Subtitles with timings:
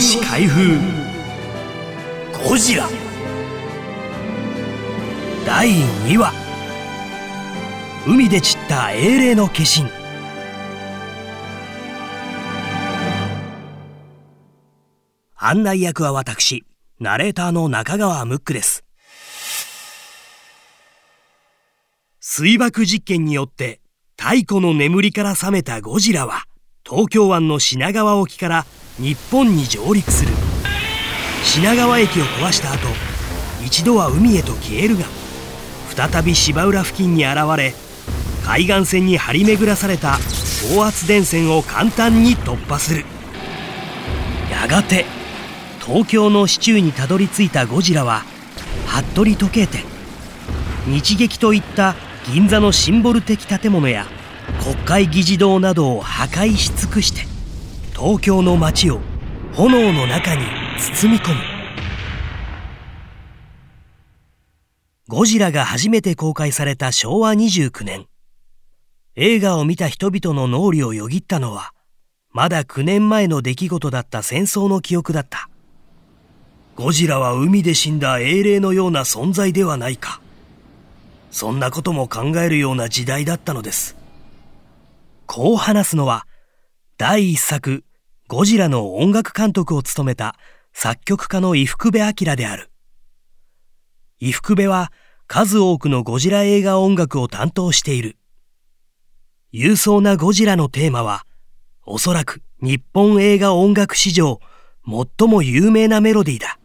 [0.00, 0.78] 吉開封。
[2.48, 2.88] ゴジラ。
[5.44, 5.70] 第
[6.06, 6.32] 2話。
[8.06, 9.90] 海で散った英霊の化身。
[15.34, 16.64] 案内役は私
[17.00, 18.84] ナレーターの中川ムックです。
[22.20, 23.80] 水爆実験によって
[24.16, 26.44] 太古の眠りから覚めたゴジラは
[26.90, 28.64] 東京湾の品川沖から
[28.98, 30.32] 日本に上陸する。
[31.44, 32.78] 品川駅を壊した後
[33.62, 35.04] 一度は海へと消えるが
[35.94, 37.74] 再び芝浦付近に現れ
[38.44, 40.16] 海岸線に張り巡らされた
[40.74, 43.04] 高圧電線を簡単に突破する。
[44.50, 45.04] やがて
[45.84, 48.22] 東京の市中にたどり着いたゴジラは
[48.86, 49.84] 服部時計店。
[50.86, 51.94] 日劇といった
[52.32, 54.06] 銀座のシンボル的建物や
[54.62, 57.22] 国会議事堂などを破壊し尽くして
[57.94, 59.00] 東京の街を
[59.54, 60.42] 炎の中に
[60.78, 61.40] 包み込む。
[65.08, 68.06] ゴジラが初めて公開された昭和29年。
[69.16, 71.72] 映画を見た人々の脳裏をよぎったのは
[72.30, 75.48] まだ9年前の出来事だった戦争の記憶だった。
[76.76, 80.20] ゴジラは海で死んだ英霊のような存在ではないか。
[81.32, 83.97] そんなことも考えるような時代だったのです。
[85.28, 86.26] こう話すのは
[86.96, 87.84] 第一作
[88.28, 90.36] ゴジラの音楽監督を務めた
[90.72, 92.70] 作曲家の伊福部明である。
[94.20, 94.90] 伊福部は
[95.26, 98.16] 数多くのゴジラ映画音楽を担当している。
[99.52, 101.26] 勇壮なゴジラのテーマは、
[101.84, 104.40] おそらく日本映画音楽史上
[104.86, 106.58] 最も有名なメロディーだ。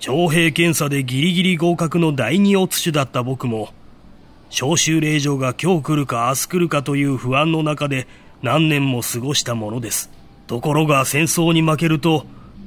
[0.00, 3.74] 徴兵検査でギリギリ合格の第二オツ種だった僕も、
[4.50, 8.06] 召集令状が今日来るか明日来るかという不安の中で
[8.42, 10.10] 何年も過ごしたものです。
[10.46, 12.24] ところが戦争に負けると、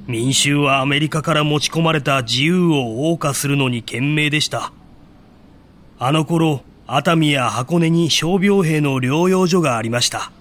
[0.08, 4.72] 民衆はアメリカから持ち込まれた自由を謳歌するのに懸命でした。
[5.97, 10.31] あの頃、熱海や箱根に傷病兵の療養所がありました。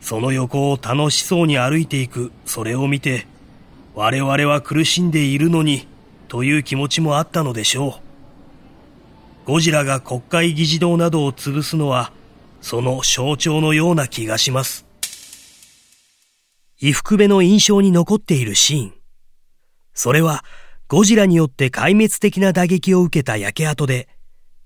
[0.00, 3.26] その横を楽しそうに歩いていく、それを見て、
[3.94, 5.86] 我々は苦しんでいるのに、
[6.28, 8.03] という気持ちもあったのでしょう。
[9.44, 12.12] ゴジラが国会議事堂などを潰すのは、
[12.62, 14.86] その象徴のような気がします。
[16.80, 18.94] 伊福部の印象に残っているシーン。
[19.92, 20.44] それは、
[20.88, 24.08] ゴジラによって壊滅的な打撃を受けた焼け跡で、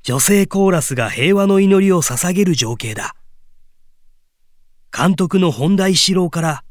[0.04, 3.16] 女性コーラスが平和の祈りを捧げる情景だ。
[4.96, 6.64] 監督の本田一郎から、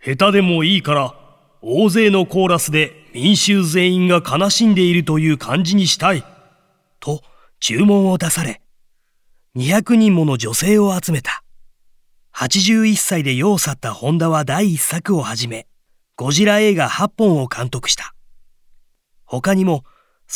[0.00, 1.14] 下手でもいいから、
[1.60, 6.35] 大勢のコーラスで民衆全員が悲しんでいるという感じにしたい。
[7.06, 7.22] と
[7.60, 8.60] 注文を出され、
[9.54, 11.44] 200人もの女性を集めた。
[12.34, 15.68] 81歳で世を去ったホンダは第1作をはじめ、
[16.16, 18.12] ゴジラ映画8本を監督した。
[19.24, 19.84] 他にも、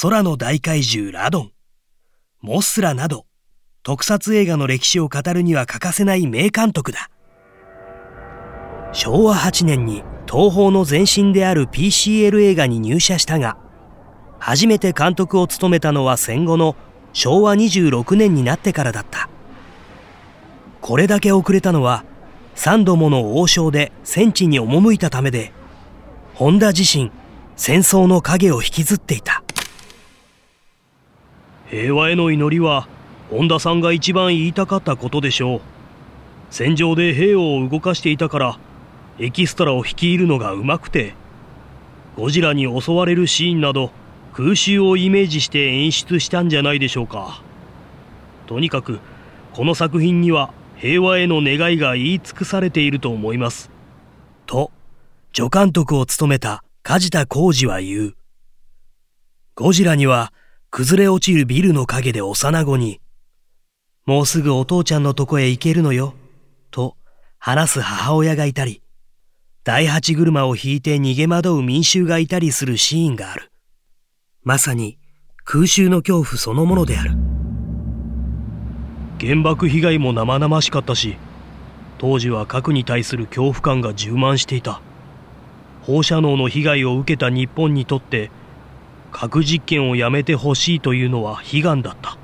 [0.00, 1.52] 空の大怪獣ラドン、
[2.40, 3.26] モスラなど、
[3.82, 7.10] 特撮映画の歴史を語るには欠かせない名監督だ。
[8.92, 13.58] 昭和8年に東宝の前身である PCL 映画に入社したが、
[14.40, 16.74] 初めて監督を務めたのは戦後の
[17.12, 19.28] 昭和26年になってからだった。
[20.80, 22.04] これだけ遅れたのは
[22.56, 25.52] 3度もの王将で戦地に赴いたためで
[26.34, 27.12] 本田自身
[27.56, 29.44] 戦争の影を引きずっていた。
[31.68, 32.88] 平和への祈りは
[33.30, 35.60] 本田さんが一番言いたかったことでしょう。
[36.50, 38.58] 戦場で兵を動かしていたから
[39.18, 41.14] エキストラを率いるのがうまくて
[42.16, 43.92] ゴジラに襲われるシーンなど
[44.32, 47.42] 空襲をイメージして演出したんじゃないでしょうか。
[48.46, 49.00] とにかく
[49.52, 53.70] この作品には平和への願いが言い尽くされていると思います。
[54.46, 54.70] と
[55.32, 58.14] 助監督を務めた梶田浩二は言う。
[59.54, 60.32] ゴジラには
[60.70, 63.00] 崩れ落ちるビルの陰で幼子に
[64.06, 66.14] もうすぐお父ちゃんのとこへ行けるのよ
[66.70, 66.96] と
[67.38, 68.82] 話す母親がいたり
[69.62, 73.49] 第八車を引いて逃げ惑う民衆がいたりするシーンがある。
[74.42, 74.98] まさに
[75.44, 77.10] 空襲の恐怖そのものである。
[79.20, 81.18] 原爆被害も生々しかったし
[81.98, 84.80] 当時は核に対する恐怖感が充満していた。
[85.82, 88.30] 放射能の被害を受けた日本にとって
[89.12, 92.16] 核実験をやめてほしいというのは悲願だった。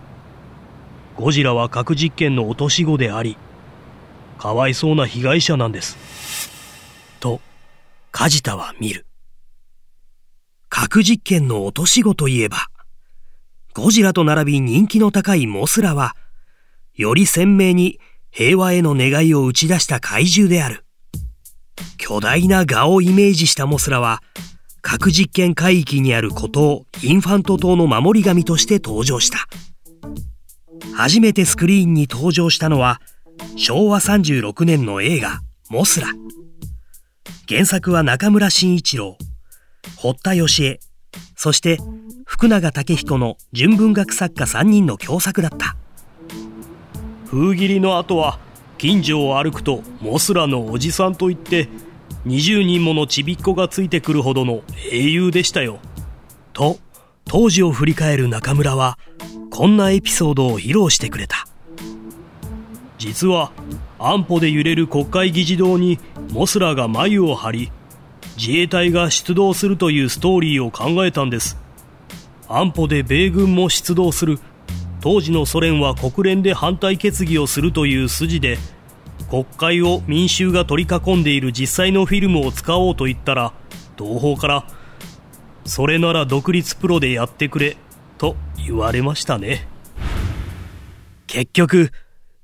[1.17, 3.37] ゴジラは核実験の落とし子であり
[4.39, 5.99] かわいそうな被害者なんです。
[7.21, 7.43] と
[8.11, 9.05] 梶田は見る。
[10.79, 12.67] 核実験の落とし子といえば、
[13.73, 16.15] ゴジラと並び人気の高いモスラは、
[16.95, 17.99] より鮮明に
[18.31, 20.85] 平和への願いを打ち出した怪獣である。
[21.97, 24.23] 巨大な蛾をイメージしたモスラは
[24.83, 29.49] 核実験海域にある孤島インファント島の守り神として登場した。
[30.95, 33.01] 初めてスクリーンに登場したのは
[33.57, 35.41] 昭和36年の映画
[35.71, 36.09] 「モスラ」
[37.49, 39.17] 原作は中村慎一郎。
[39.97, 40.81] 堀田芳恵。
[41.35, 41.79] そして
[42.27, 45.77] 福永武彦の純文学作家3人の共作だった。
[47.25, 48.39] 封切りの後は
[48.79, 51.69] 近所を歩くとモスラのおじさんといって
[52.27, 54.63] 20人ものちびっこがついてくるほどの
[54.93, 55.79] 英雄でしたよ。
[56.53, 56.79] と
[57.25, 58.99] 当時を振り返る中村は
[59.51, 61.47] こんなエピソードを披露してくれた。
[62.99, 63.53] 実は
[63.99, 65.99] 安保で揺れる国会議事堂に
[66.33, 67.73] モスラが眉を張り
[68.37, 71.57] 自衛隊が出動するというストーリーを考えたんです。
[72.49, 74.39] 安保で米軍も出動する。
[75.01, 78.59] 当時のソ連は国連で反対決議をするという筋で
[79.31, 83.53] 国会を民衆が取り囲んでいる実際のフィルムを使おうと言ったら
[83.97, 84.67] 同胞から
[85.65, 87.77] それなら独立プロでやってくれ
[88.19, 89.69] と言われましたね。
[91.27, 91.93] 結局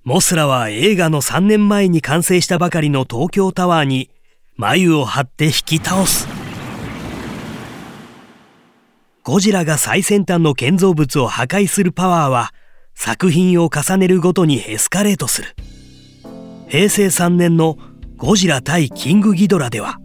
[0.04, 4.10] モスラは映画の3年前に完成したばかりの東京タワーに
[4.56, 6.28] 眉を張って引き倒す。
[9.25, 12.52] ゴジラが最先端の建造物を破壊するパワーは
[12.94, 15.54] 作品を重ねるごとにエスカレートする。
[16.69, 17.78] 平成3年の
[18.16, 19.99] ゴジラ対キングギドラでは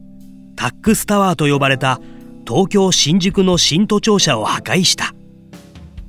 [0.56, 2.00] タックスタワーと呼ばれた
[2.48, 5.14] 東京新宿の新都庁舎を破壊した。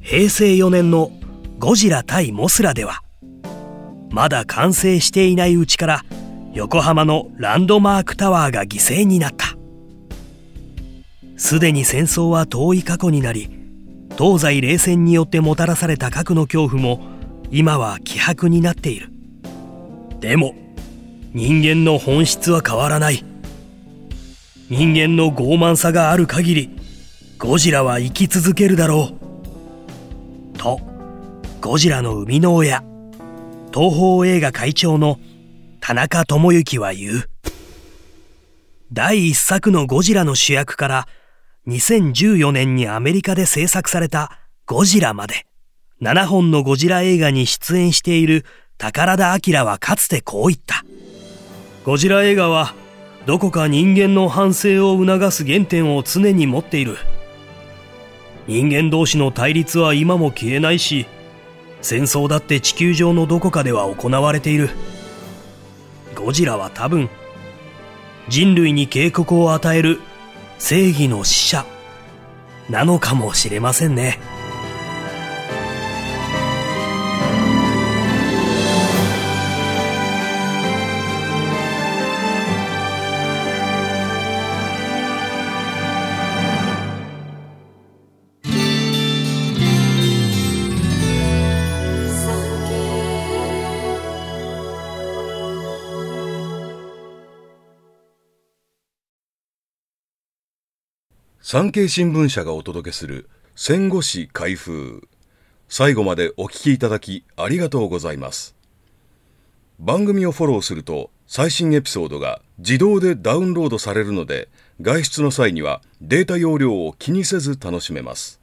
[0.01, 1.11] 平成4年の
[1.59, 3.03] ゴジラ対モスラでは
[4.11, 6.05] まだ完成していないうちから
[6.59, 9.57] 横浜のランドマークタワーが犠牲になった。
[11.37, 13.49] すでに戦争は遠い過去になり
[14.19, 17.01] 東西冷戦によってもたらされた核の恐怖も
[17.53, 19.13] 今は希薄になっている。
[20.19, 20.57] でも
[21.33, 23.25] 人間の本質は変わらない。
[24.69, 26.71] 人間の傲慢さがある限り
[27.39, 29.11] ゴジラは生き続けるだろ
[30.57, 30.59] う。
[30.59, 30.81] と
[31.61, 32.83] ゴジラの生みの親
[33.73, 35.21] 東宝映画会長の
[35.89, 37.31] 田中智之は言う
[38.93, 41.09] 第一作のゴジラの主役から
[41.67, 45.47] 2014年にアメリカで制作されたゴジラまで
[46.03, 48.45] 7本のゴジラ映画に出演している
[48.77, 50.85] 宝田明はかつてこう言った。
[51.87, 52.75] ゴジラ映画は
[53.25, 56.99] どこか人間の反省を促す原点を常に持っている。
[58.47, 61.07] 人間同士の対立は今も消えないし、
[61.81, 64.69] 戦争だって地球上のどこかでは行われている。
[66.19, 67.09] ゴジラは多分、
[68.29, 70.01] 人類に警告を与える
[70.59, 71.65] 正義の使者
[72.69, 74.19] なのかもしれませんね。
[101.51, 105.09] 産経新聞社がお届けする戦後史開封。
[105.67, 108.55] 最後までお聞きいただきありがとうございます。
[109.79, 114.51] 番組をフォローすると最新エピソードが自動でダウンロードされるので
[114.83, 118.43] 外出の際にはデータ容量を気にせず楽しめます。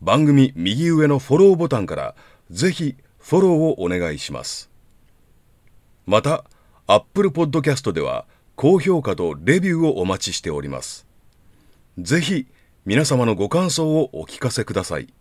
[0.00, 2.14] 番組右上のフォローボタンから
[2.52, 4.70] ぜひフォローをお願いします。
[6.06, 6.44] また
[6.86, 8.24] Apple Podcast では
[8.62, 11.04] 高評価とレビューをお待ちしております。
[11.98, 12.46] ぜひ
[12.84, 15.12] 皆様のご感想をお聞かせください。